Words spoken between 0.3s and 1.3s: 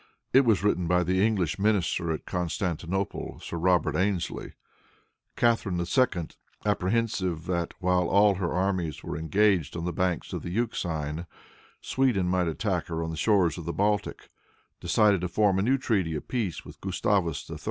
It was written by the